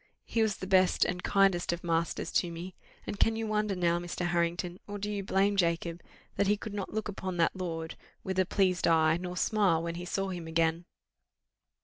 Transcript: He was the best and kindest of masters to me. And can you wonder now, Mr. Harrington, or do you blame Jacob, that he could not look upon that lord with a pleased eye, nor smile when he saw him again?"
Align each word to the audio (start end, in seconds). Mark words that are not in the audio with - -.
He 0.25 0.41
was 0.41 0.57
the 0.57 0.65
best 0.65 1.05
and 1.05 1.21
kindest 1.21 1.71
of 1.71 1.83
masters 1.83 2.31
to 2.31 2.49
me. 2.51 2.73
And 3.05 3.19
can 3.19 3.35
you 3.35 3.45
wonder 3.45 3.75
now, 3.75 3.99
Mr. 3.99 4.25
Harrington, 4.25 4.79
or 4.87 4.97
do 4.97 5.11
you 5.11 5.21
blame 5.23 5.55
Jacob, 5.55 6.01
that 6.37 6.47
he 6.47 6.57
could 6.57 6.73
not 6.73 6.91
look 6.91 7.07
upon 7.07 7.37
that 7.37 7.55
lord 7.55 7.95
with 8.23 8.39
a 8.39 8.45
pleased 8.47 8.87
eye, 8.87 9.17
nor 9.17 9.37
smile 9.37 9.83
when 9.83 9.93
he 9.93 10.05
saw 10.05 10.29
him 10.29 10.47
again?" 10.47 10.85